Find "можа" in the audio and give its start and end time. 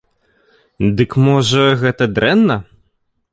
1.25-1.65